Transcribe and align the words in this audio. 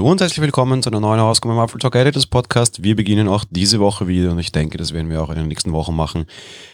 Hallo 0.00 0.12
und 0.12 0.20
herzlich 0.22 0.40
willkommen 0.40 0.82
zu 0.82 0.88
einer 0.88 0.98
neuen 0.98 1.20
Ausgabe 1.20 1.54
im 1.54 1.60
Apple 1.60 1.78
Talk 1.78 1.94
Editors 1.94 2.24
Podcast. 2.24 2.82
Wir 2.82 2.96
beginnen 2.96 3.28
auch 3.28 3.44
diese 3.50 3.80
Woche 3.80 4.08
wieder 4.08 4.30
und 4.30 4.38
ich 4.38 4.50
denke, 4.50 4.78
das 4.78 4.94
werden 4.94 5.10
wir 5.10 5.22
auch 5.22 5.28
in 5.28 5.36
den 5.36 5.48
nächsten 5.48 5.74
Wochen 5.74 5.94
machen 5.94 6.24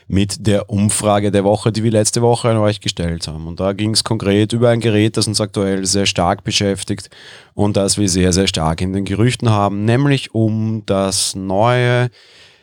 mit 0.07 0.47
der 0.47 0.71
Umfrage 0.71 1.33
der 1.33 1.43
Woche, 1.43 1.73
die 1.73 1.83
wir 1.83 1.91
letzte 1.91 2.23
Woche 2.23 2.51
an 2.51 2.59
euch 2.59 2.81
gestellt 2.81 3.27
haben. 3.27 3.49
Und 3.49 3.59
da 3.59 3.73
ging 3.73 3.95
es 3.95 4.05
konkret 4.05 4.53
über 4.53 4.69
ein 4.69 4.79
Gerät, 4.79 5.17
das 5.17 5.27
uns 5.27 5.41
aktuell 5.41 5.87
sehr 5.87 6.07
stark 6.07 6.45
beschäftigt 6.45 7.11
und 7.55 7.77
das 7.77 7.99
wir 7.99 8.09
sehr, 8.09 8.33
sehr 8.33 8.47
stark 8.47 8.81
in 8.81 8.93
den 8.93 9.05
Gerüchten 9.05 9.51
haben, 9.51 9.85
nämlich 9.85 10.33
um 10.33 10.85
das 10.87 11.35
neue 11.35 12.11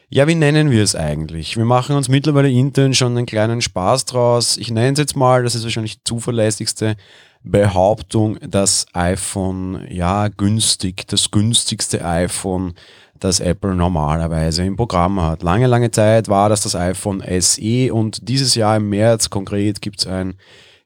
ja, 0.10 0.28
wie 0.28 0.36
nennen 0.36 0.70
wir 0.70 0.84
es 0.84 0.96
eigentlich? 0.96 1.58
Wir 1.58 1.66
machen 1.66 1.96
uns 1.96 2.08
mittlerweile 2.08 2.48
intern 2.48 2.94
schon 2.94 3.18
einen 3.18 3.26
kleinen 3.26 3.62
Spaß 3.62 4.06
draus. 4.06 4.58
Ich 4.58 4.70
nenne 4.70 4.94
es 4.94 5.00
jetzt 5.00 5.16
mal, 5.16 5.42
das 5.42 5.56
ist 5.56 5.64
wahrscheinlich 5.64 5.98
die 5.98 6.04
zuverlässigste 6.04 6.98
Behauptung, 7.44 8.38
das 8.40 8.86
iPhone, 8.94 9.86
ja, 9.90 10.30
günstig, 10.30 11.08
das 11.08 11.30
günstigste 11.30 12.06
iPhone, 12.06 12.74
das 13.20 13.40
Apple 13.40 13.76
normalerweise 13.76 14.64
im 14.64 14.76
Programm 14.76 15.22
hat. 15.22 15.44
Lange, 15.44 15.68
lange 15.68 15.92
Zeit 15.92 16.28
war 16.28 16.50
das 16.50 16.62
das 16.62 16.76
iPhone 16.76 17.24
SE 17.40 17.94
und 17.94 18.28
dieses 18.28 18.56
Jahr 18.56 18.78
im 18.78 18.90
März 18.90 19.30
konkret 19.30 19.82
gibt 19.82 20.00
es 20.00 20.08
ein 20.08 20.36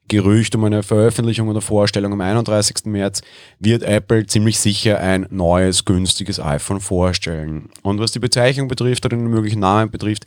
Gerücht 0.08 0.54
um 0.56 0.64
eine 0.64 0.82
Veröffentlichung 0.82 1.48
oder 1.48 1.60
Vorstellung 1.60 2.14
am 2.14 2.22
31. 2.22 2.86
März 2.86 3.20
wird 3.60 3.82
Apple 3.82 4.24
ziemlich 4.26 4.58
sicher 4.58 5.00
ein 5.00 5.26
neues, 5.28 5.84
günstiges 5.84 6.40
iPhone 6.40 6.80
vorstellen. 6.80 7.68
Und 7.82 8.00
was 8.00 8.12
die 8.12 8.18
Bezeichnung 8.18 8.68
betrifft 8.68 9.04
oder 9.04 9.18
den 9.18 9.26
möglichen 9.26 9.60
Namen 9.60 9.90
betrifft, 9.90 10.24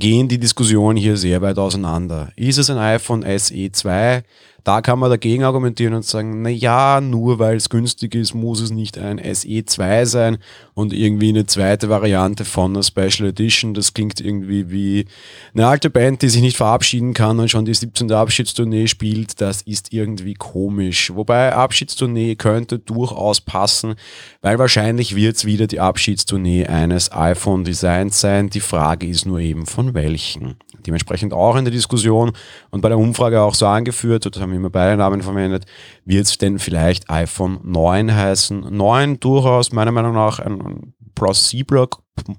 gehen 0.00 0.28
die 0.28 0.38
Diskussionen 0.38 0.96
hier 0.96 1.16
sehr 1.16 1.42
weit 1.42 1.58
auseinander. 1.58 2.32
Ist 2.34 2.58
es 2.58 2.70
ein 2.70 2.78
iPhone 2.78 3.22
SE 3.38 3.70
2? 3.70 4.24
Da 4.64 4.82
kann 4.82 4.98
man 4.98 5.10
dagegen 5.10 5.44
argumentieren 5.44 5.94
und 5.94 6.04
sagen, 6.04 6.42
na 6.42 6.50
ja, 6.50 7.00
nur 7.00 7.38
weil 7.38 7.56
es 7.56 7.70
günstig 7.70 8.14
ist, 8.14 8.34
muss 8.34 8.60
es 8.60 8.70
nicht 8.70 8.98
ein 8.98 9.18
SE2 9.18 10.04
sein 10.06 10.38
und 10.74 10.92
irgendwie 10.92 11.30
eine 11.30 11.46
zweite 11.46 11.88
Variante 11.88 12.44
von 12.44 12.72
einer 12.72 12.82
Special 12.82 13.28
Edition. 13.28 13.74
Das 13.74 13.94
klingt 13.94 14.20
irgendwie 14.20 14.70
wie 14.70 15.06
eine 15.54 15.66
alte 15.66 15.88
Band, 15.88 16.22
die 16.22 16.28
sich 16.28 16.42
nicht 16.42 16.56
verabschieden 16.56 17.14
kann 17.14 17.40
und 17.40 17.50
schon 17.50 17.64
die 17.64 17.74
17. 17.74 18.12
Abschiedstournee 18.12 18.86
spielt. 18.86 19.40
Das 19.40 19.62
ist 19.62 19.92
irgendwie 19.92 20.34
komisch. 20.34 21.12
Wobei 21.14 21.54
Abschiedstournee 21.54 22.34
könnte 22.34 22.78
durchaus 22.78 23.40
passen, 23.40 23.94
weil 24.42 24.58
wahrscheinlich 24.58 25.16
wird 25.16 25.36
es 25.36 25.44
wieder 25.44 25.66
die 25.66 25.80
Abschiedstournee 25.80 26.66
eines 26.66 27.12
iPhone-Designs 27.12 28.20
sein. 28.20 28.50
Die 28.50 28.60
Frage 28.60 29.06
ist 29.06 29.26
nur 29.26 29.40
eben 29.40 29.66
von 29.66 29.89
welchen. 29.94 30.56
Dementsprechend 30.86 31.32
auch 31.32 31.56
in 31.56 31.64
der 31.64 31.72
Diskussion 31.72 32.32
und 32.70 32.80
bei 32.80 32.88
der 32.88 32.98
Umfrage 32.98 33.40
auch 33.42 33.54
so 33.54 33.66
angeführt, 33.66 34.26
das 34.26 34.40
haben 34.40 34.52
immer 34.52 34.70
beide 34.70 34.96
Namen 34.96 35.22
verwendet, 35.22 35.66
wird 36.04 36.26
es 36.26 36.38
denn 36.38 36.58
vielleicht 36.58 37.10
iPhone 37.10 37.60
9 37.64 38.14
heißen? 38.14 38.76
9 38.76 39.20
durchaus 39.20 39.72
meiner 39.72 39.92
Meinung 39.92 40.14
nach 40.14 40.38
ein 40.38 40.94
plausibler 41.14 41.88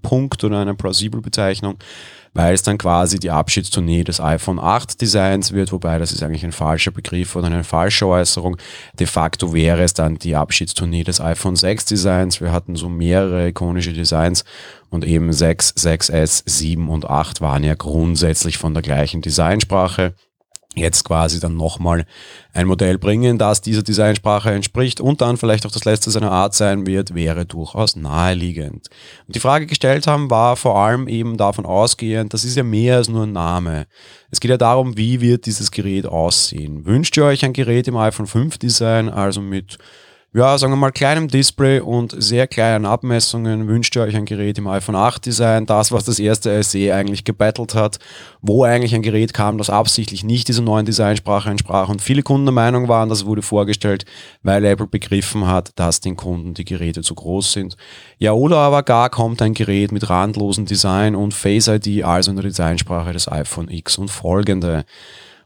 Punkt 0.01 0.43
oder 0.43 0.59
eine 0.59 0.75
plausible 0.75 1.21
Bezeichnung 1.21 1.77
weil 2.33 2.53
es 2.53 2.63
dann 2.63 2.77
quasi 2.77 3.19
die 3.19 3.31
Abschiedstournee 3.31 4.03
des 4.03 4.21
iPhone 4.21 4.59
8 4.59 5.01
Designs 5.01 5.51
wird, 5.51 5.71
wobei 5.71 5.97
das 5.99 6.11
ist 6.11 6.23
eigentlich 6.23 6.45
ein 6.45 6.53
falscher 6.53 6.91
Begriff 6.91 7.35
oder 7.35 7.47
eine 7.47 7.63
falsche 7.63 8.07
Äußerung. 8.07 8.57
De 8.99 9.07
facto 9.07 9.53
wäre 9.53 9.83
es 9.83 9.93
dann 9.93 10.15
die 10.15 10.35
Abschiedstournee 10.35 11.03
des 11.03 11.19
iPhone 11.19 11.55
6 11.55 11.85
Designs. 11.85 12.39
Wir 12.39 12.51
hatten 12.51 12.75
so 12.75 12.87
mehrere 12.87 13.49
ikonische 13.49 13.93
Designs 13.93 14.45
und 14.89 15.05
eben 15.05 15.33
6, 15.33 15.75
6S, 15.75 16.43
7 16.45 16.89
und 16.89 17.09
8 17.09 17.41
waren 17.41 17.63
ja 17.63 17.75
grundsätzlich 17.75 18.57
von 18.57 18.73
der 18.73 18.83
gleichen 18.83 19.21
Designsprache 19.21 20.13
jetzt 20.75 21.03
quasi 21.03 21.39
dann 21.39 21.57
nochmal 21.57 22.05
ein 22.53 22.67
Modell 22.67 22.97
bringen, 22.97 23.37
das 23.37 23.61
dieser 23.61 23.83
Designsprache 23.83 24.51
entspricht 24.51 25.01
und 25.01 25.21
dann 25.21 25.37
vielleicht 25.37 25.65
auch 25.65 25.71
das 25.71 25.85
letzte 25.85 26.11
seiner 26.11 26.31
Art 26.31 26.53
sein 26.53 26.85
wird, 26.85 27.13
wäre 27.13 27.45
durchaus 27.45 27.95
naheliegend. 27.95 28.87
Und 29.27 29.35
die 29.35 29.39
Frage 29.39 29.65
gestellt 29.65 30.07
haben, 30.07 30.29
war 30.29 30.55
vor 30.55 30.77
allem 30.77 31.07
eben 31.07 31.37
davon 31.37 31.65
ausgehend, 31.65 32.33
das 32.33 32.45
ist 32.45 32.55
ja 32.55 32.63
mehr 32.63 32.97
als 32.97 33.09
nur 33.09 33.23
ein 33.23 33.33
Name. 33.33 33.87
Es 34.31 34.39
geht 34.39 34.51
ja 34.51 34.57
darum, 34.57 34.95
wie 34.97 35.19
wird 35.19 35.45
dieses 35.45 35.71
Gerät 35.71 36.05
aussehen. 36.05 36.85
Wünscht 36.85 37.17
ihr 37.17 37.25
euch 37.25 37.43
ein 37.43 37.53
Gerät 37.53 37.87
im 37.87 37.97
iPhone 37.97 38.27
5 38.27 38.57
Design, 38.57 39.09
also 39.09 39.41
mit 39.41 39.77
ja, 40.33 40.57
sagen 40.57 40.71
wir 40.71 40.77
mal, 40.77 40.91
kleinem 40.91 41.27
Display 41.27 41.81
und 41.81 42.15
sehr 42.17 42.47
kleinen 42.47 42.85
Abmessungen 42.85 43.67
wünscht 43.67 43.97
ihr 43.97 44.03
euch 44.03 44.15
ein 44.15 44.23
Gerät 44.23 44.57
im 44.57 44.67
iPhone 44.67 44.95
8 44.95 45.25
Design, 45.25 45.65
das, 45.65 45.91
was 45.91 46.05
das 46.05 46.19
erste 46.19 46.63
SE 46.63 46.95
eigentlich 46.95 47.25
gebattelt 47.25 47.75
hat, 47.75 47.99
wo 48.41 48.63
eigentlich 48.63 48.95
ein 48.95 49.01
Gerät 49.01 49.33
kam, 49.33 49.57
das 49.57 49.69
absichtlich 49.69 50.23
nicht 50.23 50.47
dieser 50.47 50.61
neuen 50.61 50.85
Designsprache 50.85 51.49
entsprach 51.49 51.89
und 51.89 52.01
viele 52.01 52.23
Kunden 52.23 52.45
der 52.45 52.53
Meinung 52.53 52.87
waren, 52.87 53.09
das 53.09 53.25
wurde 53.25 53.41
vorgestellt, 53.41 54.05
weil 54.41 54.63
Apple 54.63 54.87
begriffen 54.87 55.47
hat, 55.47 55.77
dass 55.77 55.99
den 55.99 56.15
Kunden 56.15 56.53
die 56.53 56.63
Geräte 56.63 57.01
zu 57.01 57.13
groß 57.13 57.51
sind. 57.51 57.75
Ja, 58.17 58.31
oder 58.31 58.59
aber 58.59 58.83
gar 58.83 59.09
kommt 59.09 59.41
ein 59.41 59.53
Gerät 59.53 59.91
mit 59.91 60.09
randlosem 60.09 60.65
Design 60.65 61.13
und 61.13 61.33
Face 61.33 61.67
ID, 61.67 62.05
also 62.05 62.31
in 62.31 62.37
der 62.37 62.45
Designsprache 62.45 63.11
des 63.11 63.29
iPhone 63.29 63.69
X 63.69 63.97
und 63.97 64.09
folgende. 64.09 64.85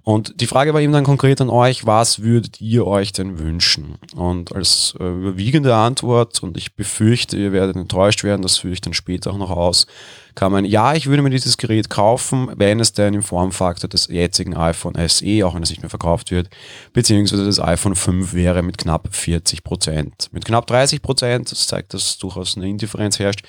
Und 0.06 0.40
die 0.40 0.46
Frage 0.46 0.76
war 0.76 0.82
eben 0.82 0.94
dann 0.94 1.04
konkret 1.04 1.42
an 1.42 1.50
euch, 1.50 1.88
was 1.88 2.22
würdet 2.22 2.62
ihr 2.62 2.86
euch 2.86 3.12
denn 3.12 3.40
wünschen? 3.40 3.96
Und 4.16 4.54
als 4.56 4.94
äh, 5.00 5.04
überwiegende 5.04 5.76
Antwort, 5.76 6.44
und 6.44 6.58
ich 6.58 6.76
befürchte, 6.76 7.38
ihr 7.38 7.52
werdet 7.52 7.76
enttäuscht 7.76 8.24
werden, 8.24 8.44
das 8.44 8.60
führe 8.60 8.76
ich 8.76 8.82
dann 8.82 8.94
später 8.94 9.32
auch 9.32 9.40
noch 9.40 9.50
aus, 9.50 9.88
kam 10.36 10.54
ein 10.54 10.66
Ja, 10.66 10.94
ich 10.94 11.08
würde 11.08 11.24
mir 11.24 11.32
dieses 11.32 11.58
Gerät 11.58 11.90
kaufen, 11.90 12.52
wenn 12.56 12.80
es 12.80 12.94
denn 12.94 13.16
im 13.16 13.24
Formfaktor 13.24 13.90
des 13.90 14.08
jetzigen 14.08 14.56
iPhone 14.56 14.94
SE, 15.08 15.44
auch 15.44 15.56
wenn 15.56 15.64
es 15.64 15.72
nicht 15.72 15.82
mehr 15.82 15.90
verkauft 15.90 16.30
wird, 16.30 16.50
beziehungsweise 16.94 17.44
das 17.44 17.60
iPhone 17.60 17.96
5 17.96 18.34
wäre 18.36 18.62
mit 18.62 18.78
knapp 18.78 19.08
40 19.10 19.64
Prozent. 19.64 20.30
Mit 20.32 20.46
knapp 20.46 20.68
30 20.68 21.02
Prozent, 21.02 21.52
das 21.52 21.66
zeigt, 21.66 21.96
dass 21.96 22.20
durchaus 22.20 22.58
eine 22.58 22.70
Indifferenz 22.70 23.18
herrscht, 23.18 23.44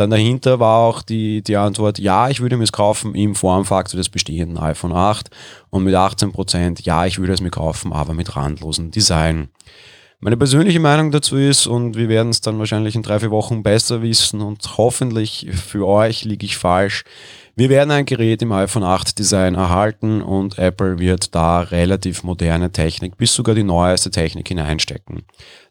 dann 0.00 0.10
dahinter 0.10 0.58
war 0.58 0.78
auch 0.78 1.02
die, 1.02 1.42
die 1.42 1.56
Antwort, 1.56 1.98
ja, 1.98 2.30
ich 2.30 2.40
würde 2.40 2.56
mir 2.56 2.64
es 2.64 2.72
kaufen 2.72 3.14
im 3.14 3.34
Formfaktor 3.34 3.98
des 3.98 4.08
bestehenden 4.08 4.56
iPhone 4.56 4.92
8 4.92 5.28
und 5.68 5.84
mit 5.84 5.94
18%, 5.94 6.32
Prozent, 6.32 6.80
ja, 6.86 7.04
ich 7.04 7.18
würde 7.18 7.34
es 7.34 7.42
mir 7.42 7.50
kaufen, 7.50 7.92
aber 7.92 8.14
mit 8.14 8.34
randlosem 8.34 8.90
Design. 8.90 9.48
Meine 10.18 10.38
persönliche 10.38 10.80
Meinung 10.80 11.10
dazu 11.10 11.36
ist, 11.36 11.66
und 11.66 11.96
wir 11.96 12.08
werden 12.08 12.30
es 12.30 12.40
dann 12.40 12.58
wahrscheinlich 12.58 12.94
in 12.94 13.02
drei, 13.02 13.20
vier 13.20 13.30
Wochen 13.30 13.62
besser 13.62 14.00
wissen 14.00 14.40
und 14.40 14.78
hoffentlich 14.78 15.48
für 15.52 15.86
euch 15.86 16.24
liege 16.24 16.46
ich 16.46 16.56
falsch, 16.56 17.04
wir 17.60 17.68
werden 17.68 17.90
ein 17.90 18.06
Gerät 18.06 18.40
im 18.40 18.52
iPhone 18.52 18.84
8 18.84 19.18
Design 19.18 19.54
erhalten 19.54 20.22
und 20.22 20.56
Apple 20.56 20.98
wird 20.98 21.34
da 21.34 21.60
relativ 21.60 22.22
moderne 22.22 22.72
Technik 22.72 23.18
bis 23.18 23.34
sogar 23.34 23.54
die 23.54 23.64
neueste 23.64 24.10
Technik 24.10 24.48
hineinstecken. 24.48 25.24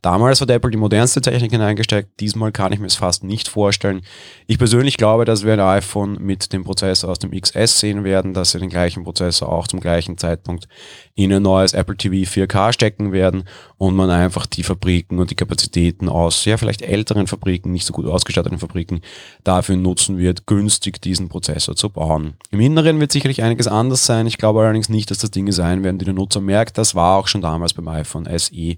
Damals 0.03 0.39
hat 0.39 0.51
Apple 0.51 0.69
die 0.69 0.77
modernste 0.77 1.19
Technik 1.19 1.51
hineingesteckt, 1.51 2.19
diesmal 2.19 2.51
kann 2.51 2.71
ich 2.71 2.79
mir 2.79 2.85
es 2.85 2.95
fast 2.95 3.23
nicht 3.23 3.47
vorstellen. 3.47 4.01
Ich 4.45 4.59
persönlich 4.59 4.97
glaube, 4.97 5.25
dass 5.25 5.43
wir 5.43 5.51
ein 5.51 5.59
iPhone 5.59 6.19
mit 6.21 6.53
dem 6.53 6.63
Prozessor 6.63 7.09
aus 7.09 7.19
dem 7.19 7.31
XS 7.31 7.79
sehen 7.79 8.03
werden, 8.03 8.35
dass 8.35 8.51
sie 8.51 8.59
den 8.59 8.69
gleichen 8.69 9.03
Prozessor 9.03 9.51
auch 9.51 9.67
zum 9.67 9.79
gleichen 9.79 10.19
Zeitpunkt 10.19 10.67
in 11.15 11.33
ein 11.33 11.41
neues 11.41 11.73
Apple 11.73 11.97
TV 11.97 12.29
4K 12.29 12.71
stecken 12.71 13.11
werden 13.11 13.43
und 13.77 13.95
man 13.95 14.09
einfach 14.09 14.45
die 14.45 14.63
Fabriken 14.63 15.19
und 15.19 15.31
die 15.31 15.35
Kapazitäten 15.35 16.07
aus 16.07 16.45
ja 16.45 16.55
vielleicht 16.55 16.81
älteren 16.81 17.27
Fabriken, 17.27 17.71
nicht 17.71 17.85
so 17.85 17.93
gut 17.93 18.05
ausgestatteten 18.05 18.59
Fabriken 18.59 19.01
dafür 19.43 19.75
nutzen 19.75 20.17
wird, 20.17 20.45
günstig 20.45 21.01
diesen 21.01 21.27
Prozessor 21.27 21.75
zu 21.79 21.89
bauen. 21.89 22.35
Im 22.51 22.59
Inneren 22.59 22.99
wird 22.99 23.11
sicherlich 23.11 23.41
einiges 23.41 23.67
anders 23.67 24.05
sein. 24.05 24.27
Ich 24.27 24.37
glaube 24.37 24.61
allerdings 24.61 24.89
nicht, 24.89 25.09
dass 25.09 25.17
das 25.17 25.31
Dinge 25.31 25.53
sein 25.53 25.83
werden, 25.83 25.97
die 25.97 26.05
der 26.05 26.13
Nutzer 26.13 26.41
merkt. 26.41 26.77
Das 26.77 26.93
war 26.93 27.17
auch 27.17 27.27
schon 27.27 27.41
damals 27.41 27.73
beim 27.73 27.87
iPhone 27.87 28.27
SE 28.37 28.75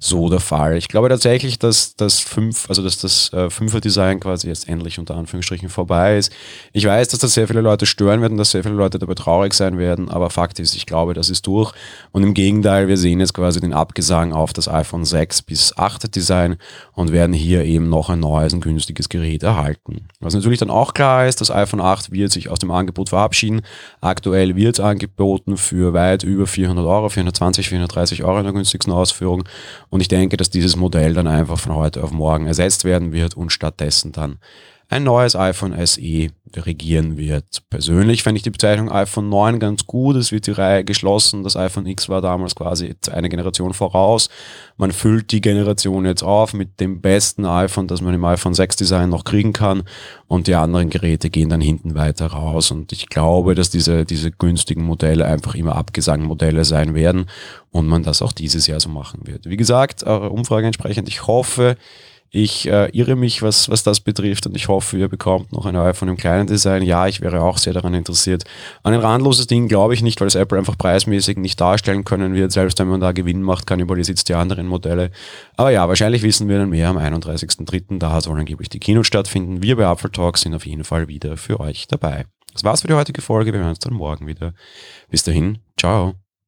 so 0.00 0.28
der 0.28 0.38
Fall. 0.38 0.76
Ich 0.76 0.86
glaube 0.86 1.08
tatsächlich, 1.08 1.58
dass 1.58 1.96
das 1.96 2.20
5, 2.20 2.68
also 2.68 2.82
dass 2.82 2.98
das 2.98 3.32
äh, 3.32 3.46
5er 3.46 3.80
Design 3.80 4.20
quasi 4.20 4.46
jetzt 4.46 4.68
endlich 4.68 5.00
unter 5.00 5.16
Anführungsstrichen 5.16 5.68
vorbei 5.68 6.18
ist. 6.18 6.32
Ich 6.72 6.86
weiß, 6.86 7.08
dass 7.08 7.18
das 7.18 7.34
sehr 7.34 7.48
viele 7.48 7.62
Leute 7.62 7.84
stören 7.84 8.20
werden, 8.20 8.38
dass 8.38 8.52
sehr 8.52 8.62
viele 8.62 8.76
Leute 8.76 9.00
dabei 9.00 9.14
traurig 9.14 9.54
sein 9.54 9.76
werden, 9.76 10.08
aber 10.08 10.30
Fakt 10.30 10.60
ist, 10.60 10.76
ich 10.76 10.86
glaube, 10.86 11.14
das 11.14 11.30
ist 11.30 11.48
durch. 11.48 11.72
Und 12.12 12.22
im 12.22 12.32
Gegenteil, 12.32 12.86
wir 12.86 12.96
sehen 12.96 13.18
jetzt 13.18 13.34
quasi 13.34 13.60
den 13.60 13.72
Abgesang 13.72 14.32
auf 14.32 14.52
das 14.52 14.68
iPhone 14.68 15.04
6 15.04 15.42
bis 15.42 15.76
8 15.76 16.14
Design 16.14 16.58
und 16.92 17.10
werden 17.10 17.32
hier 17.32 17.64
eben 17.64 17.88
noch 17.88 18.08
ein 18.08 18.20
neues 18.20 18.52
und 18.52 18.60
günstiges 18.60 19.08
Gerät 19.08 19.42
erhalten. 19.42 20.06
Was 20.20 20.32
natürlich 20.32 20.60
dann 20.60 20.70
auch 20.70 20.94
klar 20.94 21.26
ist, 21.26 21.40
das 21.40 21.50
iPhone 21.50 21.80
8 21.80 22.12
wird 22.12 22.30
sich 22.30 22.50
aus 22.50 22.60
dem 22.60 22.70
Angebot 22.70 23.08
verabschieden. 23.08 23.62
Aktuell 24.00 24.54
wird 24.54 24.78
es 24.78 24.84
angeboten 24.84 25.56
für 25.56 25.92
weit 25.92 26.22
über 26.22 26.46
400 26.46 26.86
Euro, 26.86 27.08
420, 27.08 27.68
430 27.68 28.22
Euro 28.22 28.38
in 28.38 28.44
der 28.44 28.52
günstigsten 28.52 28.92
Ausführung. 28.92 29.42
Und 29.90 30.00
ich 30.00 30.08
denke, 30.08 30.36
dass 30.36 30.50
dieses 30.50 30.76
Modell 30.76 31.14
dann 31.14 31.26
einfach 31.26 31.58
von 31.58 31.74
heute 31.74 32.02
auf 32.02 32.10
morgen 32.10 32.46
ersetzt 32.46 32.84
werden 32.84 33.12
wird 33.12 33.34
und 33.36 33.50
stattdessen 33.50 34.12
dann 34.12 34.38
ein 34.90 35.04
neues 35.04 35.36
iPhone 35.36 35.74
SE 35.86 36.28
regieren 36.56 37.18
wird. 37.18 37.62
Persönlich 37.68 38.22
fände 38.22 38.38
ich 38.38 38.42
die 38.42 38.50
Bezeichnung 38.50 38.90
iPhone 38.90 39.28
9 39.28 39.60
ganz 39.60 39.86
gut. 39.86 40.16
Es 40.16 40.32
wird 40.32 40.46
die 40.46 40.52
Reihe 40.52 40.82
geschlossen. 40.82 41.44
Das 41.44 41.56
iPhone 41.56 41.84
X 41.84 42.08
war 42.08 42.22
damals 42.22 42.54
quasi 42.54 42.94
eine 43.12 43.28
Generation 43.28 43.74
voraus. 43.74 44.30
Man 44.78 44.92
füllt 44.92 45.30
die 45.30 45.42
Generation 45.42 46.06
jetzt 46.06 46.22
auf 46.22 46.54
mit 46.54 46.80
dem 46.80 47.02
besten 47.02 47.44
iPhone, 47.44 47.86
das 47.86 48.00
man 48.00 48.14
im 48.14 48.24
iPhone 48.24 48.54
6 48.54 48.76
Design 48.76 49.10
noch 49.10 49.24
kriegen 49.24 49.52
kann. 49.52 49.82
Und 50.26 50.46
die 50.46 50.54
anderen 50.54 50.88
Geräte 50.88 51.28
gehen 51.28 51.50
dann 51.50 51.60
hinten 51.60 51.94
weiter 51.94 52.28
raus. 52.28 52.70
Und 52.70 52.90
ich 52.92 53.10
glaube, 53.10 53.54
dass 53.54 53.68
diese, 53.68 54.06
diese 54.06 54.30
günstigen 54.30 54.84
Modelle 54.84 55.26
einfach 55.26 55.54
immer 55.54 55.76
Abgesangmodelle 55.76 56.64
sein 56.64 56.94
werden 56.94 57.26
und 57.70 57.86
man 57.86 58.04
das 58.04 58.22
auch 58.22 58.32
dieses 58.32 58.66
Jahr 58.66 58.80
so 58.80 58.88
machen 58.88 59.26
wird. 59.26 59.44
Wie 59.44 59.58
gesagt, 59.58 60.04
eure 60.04 60.30
Umfrage 60.30 60.66
entsprechend. 60.66 61.08
Ich 61.08 61.26
hoffe, 61.26 61.76
ich 62.30 62.68
äh, 62.68 62.90
irre 62.90 63.16
mich, 63.16 63.42
was, 63.42 63.70
was 63.70 63.82
das 63.82 64.00
betrifft 64.00 64.46
und 64.46 64.54
ich 64.54 64.68
hoffe, 64.68 64.98
ihr 64.98 65.08
bekommt 65.08 65.52
noch 65.52 65.64
eine 65.64 65.80
iPhone 65.82 66.10
im 66.10 66.16
kleinen 66.16 66.46
Design. 66.46 66.82
Ja, 66.82 67.06
ich 67.06 67.20
wäre 67.20 67.42
auch 67.42 67.58
sehr 67.58 67.72
daran 67.72 67.94
interessiert. 67.94 68.44
An 68.82 68.92
ein 68.92 69.00
randloses 69.00 69.46
Ding 69.46 69.68
glaube 69.68 69.94
ich 69.94 70.02
nicht, 70.02 70.20
weil 70.20 70.28
es 70.28 70.34
Apple 70.34 70.58
einfach 70.58 70.76
preismäßig 70.76 71.38
nicht 71.38 71.60
darstellen 71.60 72.04
können 72.04 72.34
wird. 72.34 72.52
Selbst 72.52 72.78
wenn 72.78 72.88
man 72.88 73.00
da 73.00 73.12
Gewinn 73.12 73.42
macht, 73.42 73.66
kannibalisiert 73.66 74.28
die 74.28 74.34
anderen 74.34 74.66
Modelle. 74.66 75.10
Aber 75.56 75.70
ja, 75.70 75.88
wahrscheinlich 75.88 76.22
wissen 76.22 76.48
wir 76.48 76.58
dann 76.58 76.70
mehr 76.70 76.88
am 76.88 76.98
31.03. 76.98 77.98
Da 77.98 78.20
soll 78.20 78.38
angeblich 78.38 78.68
die 78.68 78.80
Kino 78.80 79.02
stattfinden. 79.02 79.62
Wir 79.62 79.76
bei 79.76 79.90
Apple 79.90 80.12
Talk 80.12 80.36
sind 80.38 80.54
auf 80.54 80.66
jeden 80.66 80.84
Fall 80.84 81.08
wieder 81.08 81.36
für 81.36 81.60
euch 81.60 81.86
dabei. 81.88 82.26
Das 82.52 82.64
war's 82.64 82.82
für 82.82 82.88
die 82.88 82.94
heutige 82.94 83.22
Folge. 83.22 83.52
Wir 83.52 83.60
hören 83.60 83.70
uns 83.70 83.78
dann 83.78 83.94
morgen 83.94 84.26
wieder. 84.26 84.52
Bis 85.10 85.22
dahin, 85.22 85.58
ciao. 85.78 86.27